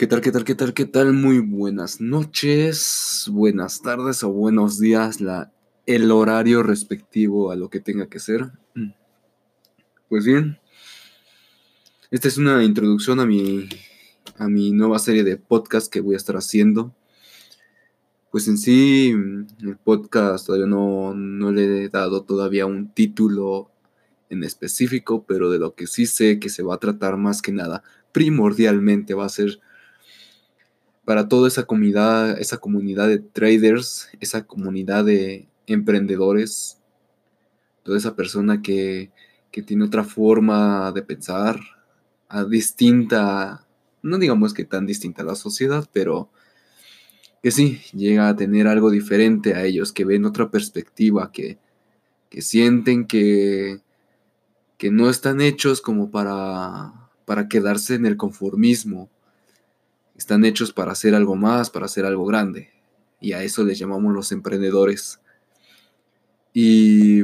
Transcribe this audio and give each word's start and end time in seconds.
¿Qué 0.00 0.06
tal, 0.06 0.22
qué 0.22 0.32
tal, 0.32 0.44
qué 0.44 0.54
tal, 0.54 0.72
qué 0.72 0.86
tal? 0.86 1.12
Muy 1.12 1.40
buenas 1.40 2.00
noches, 2.00 3.26
buenas 3.30 3.82
tardes 3.82 4.22
o 4.22 4.30
buenos 4.30 4.78
días, 4.80 5.20
la, 5.20 5.52
el 5.84 6.10
horario 6.10 6.62
respectivo 6.62 7.50
a 7.50 7.56
lo 7.56 7.68
que 7.68 7.80
tenga 7.80 8.06
que 8.06 8.18
ser. 8.18 8.50
Pues 10.08 10.24
bien, 10.24 10.58
esta 12.10 12.28
es 12.28 12.38
una 12.38 12.64
introducción 12.64 13.20
a 13.20 13.26
mi, 13.26 13.68
a 14.38 14.48
mi 14.48 14.72
nueva 14.72 14.98
serie 14.98 15.22
de 15.22 15.36
podcast 15.36 15.92
que 15.92 16.00
voy 16.00 16.14
a 16.14 16.16
estar 16.16 16.36
haciendo. 16.38 16.94
Pues 18.30 18.48
en 18.48 18.56
sí, 18.56 19.10
el 19.60 19.76
podcast 19.76 20.46
todavía 20.46 20.66
no, 20.66 21.12
no 21.14 21.52
le 21.52 21.84
he 21.84 21.88
dado 21.90 22.22
todavía 22.22 22.64
un 22.64 22.90
título 22.94 23.70
en 24.30 24.44
específico, 24.44 25.26
pero 25.28 25.50
de 25.50 25.58
lo 25.58 25.74
que 25.74 25.86
sí 25.86 26.06
sé 26.06 26.40
que 26.40 26.48
se 26.48 26.62
va 26.62 26.76
a 26.76 26.80
tratar 26.80 27.18
más 27.18 27.42
que 27.42 27.52
nada, 27.52 27.82
primordialmente 28.12 29.12
va 29.12 29.26
a 29.26 29.28
ser 29.28 29.60
para 31.10 31.26
toda 31.26 31.48
esa 31.48 31.64
comunidad, 31.64 32.38
esa 32.38 32.58
comunidad 32.58 33.08
de 33.08 33.18
traders, 33.18 34.08
esa 34.20 34.46
comunidad 34.46 35.04
de 35.04 35.48
emprendedores, 35.66 36.78
toda 37.82 37.98
esa 37.98 38.14
persona 38.14 38.62
que, 38.62 39.10
tiene 39.66 39.86
otra 39.86 40.04
forma 40.04 40.92
de 40.92 41.02
pensar, 41.02 41.58
a 42.28 42.44
distinta, 42.44 43.66
no 44.02 44.18
digamos 44.18 44.54
que 44.54 44.64
tan 44.64 44.86
distinta 44.86 45.22
a 45.22 45.24
la 45.24 45.34
sociedad, 45.34 45.90
pero 45.92 46.30
que 47.42 47.50
sí, 47.50 47.80
llega 47.92 48.28
a 48.28 48.36
tener 48.36 48.68
algo 48.68 48.88
diferente 48.88 49.54
a 49.54 49.64
ellos, 49.64 49.92
que 49.92 50.04
ven 50.04 50.24
otra 50.24 50.48
perspectiva, 50.52 51.32
que, 51.32 51.58
que 52.28 52.40
sienten 52.40 53.08
que, 53.08 53.80
que 54.78 54.92
no 54.92 55.10
están 55.10 55.40
hechos 55.40 55.80
como 55.80 56.12
para, 56.12 56.92
para 57.24 57.48
quedarse 57.48 57.96
en 57.96 58.06
el 58.06 58.16
conformismo, 58.16 59.10
están 60.20 60.44
hechos 60.44 60.70
para 60.70 60.92
hacer 60.92 61.14
algo 61.14 61.34
más, 61.34 61.70
para 61.70 61.86
hacer 61.86 62.04
algo 62.04 62.26
grande. 62.26 62.68
Y 63.20 63.32
a 63.32 63.42
eso 63.42 63.64
les 63.64 63.78
llamamos 63.78 64.12
los 64.14 64.32
emprendedores. 64.32 65.18
Y, 66.52 67.22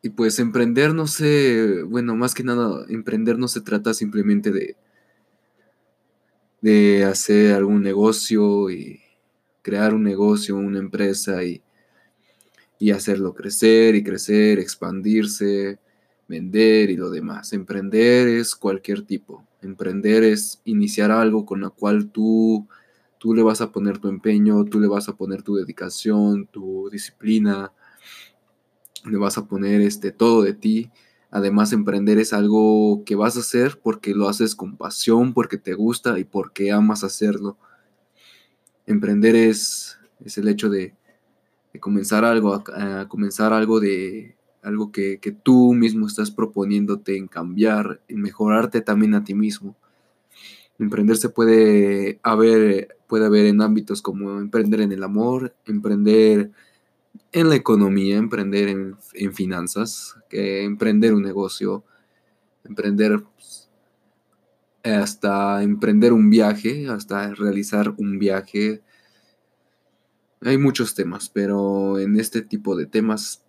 y 0.00 0.08
pues 0.16 0.38
emprender 0.38 0.94
no 0.94 1.06
sé, 1.06 1.82
bueno, 1.82 2.16
más 2.16 2.34
que 2.34 2.42
nada, 2.42 2.86
emprender 2.88 3.38
no 3.38 3.48
se 3.48 3.60
trata 3.60 3.92
simplemente 3.92 4.50
de, 4.50 4.76
de 6.62 7.04
hacer 7.04 7.52
algún 7.52 7.82
negocio 7.82 8.70
y 8.70 9.02
crear 9.60 9.92
un 9.92 10.02
negocio, 10.02 10.56
una 10.56 10.78
empresa 10.78 11.44
y, 11.44 11.62
y 12.78 12.92
hacerlo 12.92 13.34
crecer 13.34 13.94
y 13.94 14.02
crecer, 14.02 14.58
expandirse, 14.58 15.78
vender 16.28 16.88
y 16.88 16.96
lo 16.96 17.10
demás. 17.10 17.52
Emprender 17.52 18.26
es 18.26 18.56
cualquier 18.56 19.02
tipo. 19.02 19.46
Emprender 19.62 20.24
es 20.24 20.60
iniciar 20.64 21.10
algo 21.10 21.46
con 21.46 21.60
lo 21.60 21.72
cual 21.72 22.10
tú, 22.10 22.68
tú 23.18 23.34
le 23.34 23.42
vas 23.42 23.60
a 23.60 23.70
poner 23.70 23.98
tu 23.98 24.08
empeño, 24.08 24.64
tú 24.64 24.80
le 24.80 24.88
vas 24.88 25.08
a 25.08 25.16
poner 25.16 25.42
tu 25.42 25.54
dedicación, 25.54 26.46
tu 26.48 26.90
disciplina, 26.90 27.72
le 29.04 29.16
vas 29.18 29.38
a 29.38 29.46
poner 29.46 29.80
este, 29.80 30.10
todo 30.10 30.42
de 30.42 30.54
ti. 30.54 30.90
Además, 31.30 31.72
emprender 31.72 32.18
es 32.18 32.32
algo 32.32 33.04
que 33.04 33.14
vas 33.14 33.36
a 33.36 33.40
hacer 33.40 33.80
porque 33.82 34.14
lo 34.14 34.28
haces 34.28 34.54
con 34.54 34.76
pasión, 34.76 35.32
porque 35.32 35.56
te 35.58 35.74
gusta 35.74 36.18
y 36.18 36.24
porque 36.24 36.72
amas 36.72 37.04
hacerlo. 37.04 37.56
Emprender 38.86 39.36
es, 39.36 39.98
es 40.24 40.36
el 40.38 40.48
hecho 40.48 40.68
de, 40.68 40.94
comenzar 41.80 42.24
algo, 42.24 42.62
a 42.74 43.08
comenzar 43.08 43.52
algo 43.52 43.80
de, 43.80 44.36
algo 44.62 44.92
que, 44.92 45.18
tú 45.42 45.74
mismo 45.74 46.06
estás 46.06 46.30
proponiéndote 46.30 47.16
en 47.16 47.26
cambiar, 47.26 48.00
en 48.08 48.22
mejorarte 48.22 48.80
también 48.80 49.14
a 49.14 49.24
ti 49.24 49.34
mismo. 49.34 49.76
Emprender 50.78 51.16
se 51.16 51.28
puede 51.28 52.20
haber, 52.22 52.96
puede 53.08 53.26
haber 53.26 53.46
en 53.46 53.60
ámbitos 53.60 54.02
como 54.02 54.38
emprender 54.38 54.80
en 54.80 54.92
el 54.92 55.02
amor, 55.02 55.54
emprender 55.66 56.50
en 57.32 57.48
la 57.48 57.56
economía, 57.56 58.16
emprender 58.16 58.68
en, 58.68 58.96
finanzas, 59.34 60.16
que 60.28 60.64
emprender 60.64 61.12
un 61.14 61.22
negocio, 61.22 61.84
emprender 62.64 63.22
pues, 63.34 63.68
hasta 64.84 65.62
emprender 65.62 66.12
un 66.12 66.30
viaje, 66.30 66.88
hasta 66.88 67.34
realizar 67.34 67.94
un 67.98 68.18
viaje. 68.18 68.82
Hay 70.40 70.58
muchos 70.58 70.94
temas, 70.94 71.28
pero 71.28 71.98
en 71.98 72.18
este 72.18 72.42
tipo 72.42 72.76
de 72.76 72.86
temas 72.86 73.42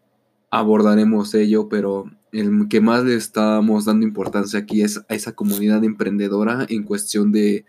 abordaremos 0.54 1.34
ello, 1.34 1.68
pero 1.68 2.12
el 2.32 2.68
que 2.70 2.80
más 2.80 3.04
le 3.04 3.16
estamos 3.16 3.86
dando 3.86 4.06
importancia 4.06 4.60
aquí 4.60 4.84
es 4.84 5.00
a 5.10 5.16
esa 5.16 5.32
comunidad 5.32 5.84
emprendedora 5.84 6.68
en 6.70 6.84
cuestión 6.84 7.32
de, 7.32 7.66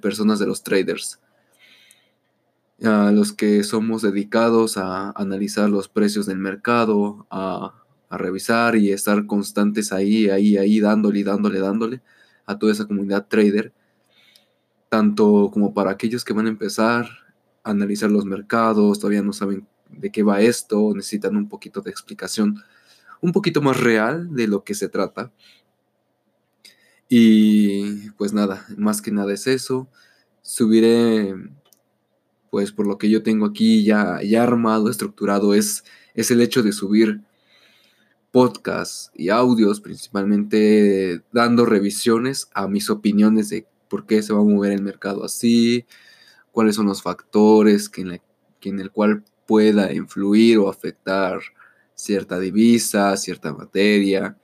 personas 0.00 0.38
de 0.38 0.46
los 0.46 0.62
traders. 0.62 1.18
A 2.84 3.10
los 3.10 3.32
que 3.32 3.64
somos 3.64 4.02
dedicados 4.02 4.76
a 4.76 5.10
analizar 5.10 5.68
los 5.68 5.88
precios 5.88 6.26
del 6.26 6.38
mercado, 6.38 7.26
a, 7.30 7.74
a 8.08 8.16
revisar 8.16 8.76
y 8.76 8.92
estar 8.92 9.26
constantes 9.26 9.92
ahí, 9.92 10.30
ahí, 10.30 10.56
ahí, 10.56 10.78
dándole, 10.78 11.24
dándole, 11.24 11.58
dándole 11.58 12.00
a 12.46 12.56
toda 12.56 12.70
esa 12.70 12.86
comunidad 12.86 13.26
trader, 13.26 13.72
tanto 14.88 15.50
como 15.52 15.74
para 15.74 15.90
aquellos 15.90 16.24
que 16.24 16.32
van 16.32 16.46
a 16.46 16.50
empezar 16.50 17.08
a 17.64 17.70
analizar 17.70 18.08
los 18.08 18.24
mercados, 18.24 19.00
todavía 19.00 19.22
no 19.22 19.32
saben 19.32 19.66
de 19.92 20.10
qué 20.10 20.22
va 20.22 20.40
esto, 20.40 20.92
necesitan 20.94 21.36
un 21.36 21.48
poquito 21.48 21.80
de 21.80 21.90
explicación 21.90 22.62
un 23.20 23.32
poquito 23.32 23.60
más 23.60 23.78
real 23.78 24.34
de 24.34 24.48
lo 24.48 24.64
que 24.64 24.74
se 24.74 24.88
trata. 24.88 25.30
Y 27.08 28.10
pues 28.12 28.32
nada, 28.32 28.66
más 28.76 29.02
que 29.02 29.10
nada 29.10 29.32
es 29.32 29.46
eso. 29.46 29.88
Subiré, 30.42 31.34
pues 32.50 32.72
por 32.72 32.86
lo 32.86 32.98
que 32.98 33.10
yo 33.10 33.22
tengo 33.22 33.46
aquí 33.46 33.84
ya, 33.84 34.20
ya 34.22 34.42
armado, 34.42 34.88
estructurado, 34.88 35.54
es, 35.54 35.84
es 36.14 36.30
el 36.30 36.40
hecho 36.40 36.62
de 36.62 36.72
subir 36.72 37.20
podcasts 38.30 39.10
y 39.14 39.28
audios, 39.28 39.80
principalmente 39.80 41.22
dando 41.32 41.66
revisiones 41.66 42.48
a 42.54 42.68
mis 42.68 42.88
opiniones 42.90 43.48
de 43.50 43.66
por 43.88 44.06
qué 44.06 44.22
se 44.22 44.32
va 44.32 44.40
a 44.40 44.44
mover 44.44 44.72
el 44.72 44.82
mercado 44.82 45.24
así, 45.24 45.84
cuáles 46.52 46.76
son 46.76 46.86
los 46.86 47.02
factores 47.02 47.88
que 47.88 48.02
en, 48.02 48.20
que 48.60 48.68
en 48.68 48.78
el 48.78 48.92
cual 48.92 49.24
pueda 49.50 49.92
influir 49.92 50.58
o 50.58 50.68
afectar 50.68 51.40
cierta 51.96 52.38
divisa, 52.38 53.16
cierta 53.16 53.52
materia, 53.52 54.38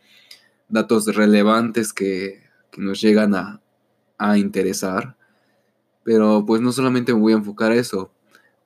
datos 0.68 1.06
relevantes 1.14 1.92
que, 1.92 2.44
nos 2.76 3.00
llegan 3.00 3.32
a, 3.36 3.60
interesar. 4.36 5.16
Pero 6.02 6.44
pues 6.44 6.60
no 6.60 6.72
solamente 6.72 7.14
me 7.14 7.20
voy 7.20 7.34
a 7.34 7.36
enfocar 7.36 7.70
a 7.70 7.76
eso, 7.76 8.10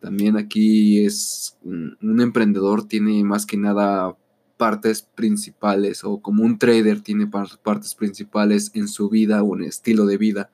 también 0.00 0.38
aquí 0.38 1.04
es 1.04 1.58
un, 1.62 1.98
un, 2.00 2.22
emprendedor 2.22 2.88
tiene 2.88 3.22
más 3.22 3.44
que 3.44 3.58
nada 3.58 4.16
partes 4.56 5.02
principales 5.02 6.04
o 6.04 6.22
como 6.22 6.42
un 6.42 6.58
trader 6.58 7.02
tiene 7.02 7.26
partes 7.26 7.94
principales 7.94 8.70
en 8.72 8.88
su 8.88 9.10
vida 9.10 9.42
o 9.42 9.54
en 9.56 9.64
estilo 9.64 10.06
de 10.06 10.16
vida. 10.16 10.50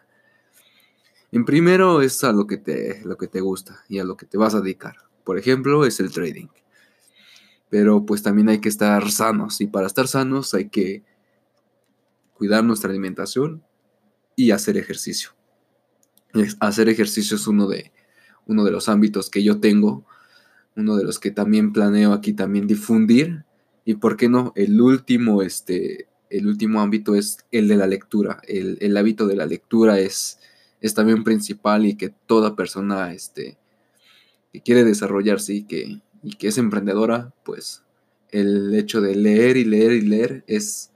En 1.31 1.45
primero 1.45 2.03
es 2.03 2.25
a 2.25 2.33
lo 2.33 2.49
que 2.49 2.57
te, 2.57 3.03
lo 3.05 3.17
que 3.17 3.29
te 3.29 3.41
gusta 3.41 3.85
y 3.89 4.01
a 4.01 4.05
lo 4.05 4.17
que 4.17 4.27
te 4.27 4.37
vas 4.37 4.57
a 4.57 4.61
dedicar 4.61 5.06
por 5.27 5.39
ejemplo, 5.41 5.85
es 5.85 5.99
el 5.99 6.13
trading. 6.13 6.47
Pero 7.69 8.07
pues 8.07 8.23
también 8.23 8.49
hay 8.49 8.61
que 8.61 8.69
estar 8.69 9.11
sanos 9.11 9.61
y 9.61 9.67
para 9.67 9.89
estar 9.89 10.07
sanos 10.07 10.55
hay 10.55 10.69
que 10.69 11.03
cuidar 12.35 12.63
nuestra 12.63 12.91
alimentación 12.91 13.65
y 14.37 14.53
hacer 14.53 14.77
ejercicio. 14.77 15.31
Hacer 16.61 16.89
ejercicio 16.89 17.37
es 17.37 17.49
uno 17.49 17.67
de, 17.67 17.91
uno 18.47 18.63
de 18.63 18.71
los 18.71 18.89
ámbitos 18.89 19.29
que 19.29 19.43
yo 19.43 19.59
tengo, 19.59 20.07
uno 20.77 20.95
de 20.95 21.03
los 21.03 21.19
que 21.19 21.33
también 21.33 21.73
planeo 21.73 22.13
aquí 22.13 22.33
también 22.33 22.69
difundir. 22.69 23.45
Y 23.85 23.97
por 23.97 24.17
qué 24.17 24.29
no, 24.29 24.53
el 24.55 24.81
último, 24.81 25.43
este, 25.43 26.07
el 26.31 26.47
último 26.47 26.81
ámbito 26.81 27.17
es 27.17 27.39
el 27.51 27.67
de 27.67 27.77
la 27.77 27.89
lectura. 27.89 28.41
El, 28.47 28.97
hábito 28.97 29.27
de 29.27 29.35
la 29.35 29.47
lectura 29.47 29.99
es, 29.99 30.39
es 30.81 30.95
también 30.95 31.25
principal 31.25 31.85
y 31.85 31.97
que 31.97 32.11
toda 32.11 32.55
persona 32.55 33.13
este, 33.13 33.59
quiere 34.65 34.85
desarrollarse 34.85 35.55
y 35.55 35.65
que, 35.65 36.01
y 36.23 36.37
que 36.37 36.49
es 36.49 36.59
emprendedora, 36.59 37.33
pues 37.45 37.83
el 38.31 38.75
hecho 38.75 39.01
de 39.01 39.15
leer 39.15 39.57
y 39.57 39.65
leer 39.65 39.93
y 39.93 40.01
leer 40.03 40.45
es, 40.47 40.91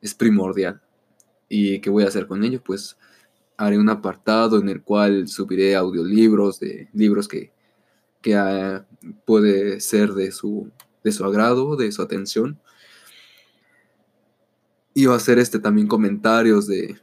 es 0.00 0.14
primordial. 0.14 0.80
¿Y 1.48 1.80
qué 1.80 1.90
voy 1.90 2.04
a 2.04 2.08
hacer 2.08 2.26
con 2.26 2.44
ello? 2.44 2.62
Pues 2.62 2.96
haré 3.56 3.78
un 3.78 3.88
apartado 3.88 4.58
en 4.58 4.68
el 4.68 4.82
cual 4.82 5.28
subiré 5.28 5.76
audiolibros 5.76 6.58
de 6.58 6.88
libros 6.92 7.28
que, 7.28 7.52
que 8.20 8.34
ah, 8.36 8.86
puede 9.24 9.80
ser 9.80 10.14
de 10.14 10.32
su, 10.32 10.70
de 11.04 11.12
su 11.12 11.24
agrado, 11.24 11.76
de 11.76 11.92
su 11.92 12.02
atención. 12.02 12.58
Y 14.94 15.06
va 15.06 15.14
a 15.14 15.16
hacer 15.16 15.38
este, 15.38 15.58
también 15.58 15.86
comentarios 15.86 16.66
de, 16.66 16.96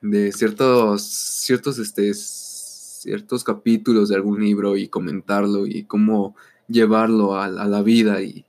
de 0.00 0.32
ciertos, 0.32 1.02
ciertos 1.02 1.78
este, 1.78 2.12
ciertos 3.00 3.44
capítulos 3.44 4.10
de 4.10 4.16
algún 4.16 4.40
libro 4.40 4.76
y 4.76 4.88
comentarlo 4.88 5.66
y 5.66 5.84
cómo 5.84 6.36
llevarlo 6.68 7.40
a, 7.40 7.48
la 7.48 7.80
vida 7.80 8.20
y 8.20 8.44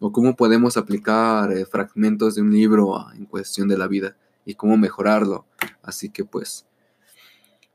o 0.00 0.10
cómo 0.10 0.36
podemos 0.36 0.78
aplicar 0.78 1.52
eh, 1.52 1.66
fragmentos 1.66 2.34
de 2.34 2.40
un 2.40 2.50
libro 2.50 3.04
en 3.14 3.26
cuestión 3.26 3.68
de 3.68 3.76
la 3.76 3.86
vida 3.86 4.16
y 4.46 4.54
cómo 4.54 4.78
mejorarlo. 4.78 5.44
Así 5.82 6.08
que 6.08 6.24
pues 6.24 6.64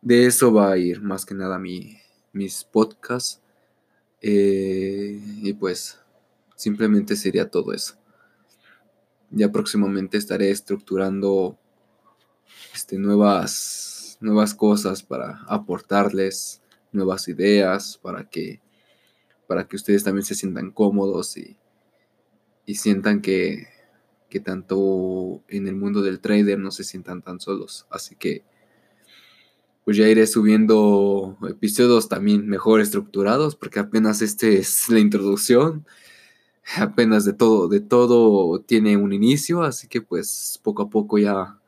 de 0.01 0.25
eso 0.25 0.51
va 0.51 0.71
a 0.71 0.77
ir 0.79 0.99
más 0.99 1.27
que 1.27 1.35
nada 1.35 1.59
mi, 1.59 1.99
mis 2.31 2.63
podcasts. 2.63 3.39
Eh, 4.19 5.21
y 5.43 5.53
pues 5.53 5.99
simplemente 6.55 7.15
sería 7.15 7.51
todo 7.51 7.71
eso. 7.71 7.93
Ya 9.29 9.51
próximamente 9.51 10.17
estaré 10.17 10.49
estructurando 10.49 11.55
este, 12.73 12.97
nuevas, 12.97 13.92
nuevas 14.23 14.55
cosas 14.55 15.03
para 15.03 15.43
aportarles, 15.47 16.61
nuevas 16.91 17.27
ideas, 17.27 17.99
para 18.01 18.29
que, 18.29 18.61
para 19.47 19.67
que 19.67 19.75
ustedes 19.75 20.03
también 20.03 20.25
se 20.25 20.35
sientan 20.35 20.71
cómodos 20.71 21.37
y, 21.37 21.57
y 22.65 22.75
sientan 22.75 23.21
que, 23.21 23.67
que 24.29 24.39
tanto 24.39 25.43
en 25.47 25.67
el 25.67 25.75
mundo 25.75 26.01
del 26.01 26.19
trader 26.19 26.57
no 26.57 26.71
se 26.71 26.83
sientan 26.83 27.21
tan 27.21 27.39
solos. 27.39 27.85
Así 27.89 28.15
que 28.15 28.43
pues 29.83 29.97
ya 29.97 30.07
iré 30.07 30.25
subiendo 30.27 31.37
episodios 31.47 32.07
también 32.07 32.47
mejor 32.47 32.79
estructurados, 32.79 33.55
porque 33.55 33.79
apenas 33.79 34.21
este 34.21 34.57
es 34.57 34.87
la 34.89 34.99
introducción, 34.99 35.85
apenas 36.77 37.25
de 37.25 37.33
todo, 37.33 37.67
de 37.67 37.81
todo 37.81 38.61
tiene 38.61 38.95
un 38.95 39.11
inicio, 39.11 39.61
así 39.63 39.87
que 39.87 40.01
pues 40.01 40.59
poco 40.63 40.83
a 40.83 40.89
poco 40.89 41.17
ya 41.17 41.59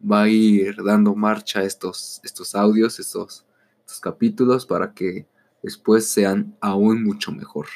va 0.00 0.22
a 0.22 0.28
ir 0.28 0.76
dando 0.82 1.14
marcha 1.14 1.62
estos, 1.62 2.20
estos 2.24 2.54
audios, 2.54 2.98
estos, 2.98 3.44
estos 3.80 4.00
capítulos 4.00 4.66
para 4.66 4.92
que 4.92 5.26
después 5.62 6.08
sean 6.08 6.56
aún 6.60 7.02
mucho 7.02 7.32
mejor. 7.32 7.66